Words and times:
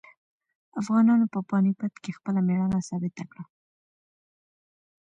افغانانو 0.81 1.25
په 1.33 1.39
پاني 1.49 1.71
پت 1.79 1.93
کې 2.03 2.15
خپله 2.17 2.39
مېړانه 2.47 2.79
ثابته 2.89 3.23
کړه. 3.31 3.43